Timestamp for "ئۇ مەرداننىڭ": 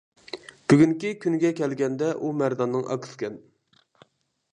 2.15-2.87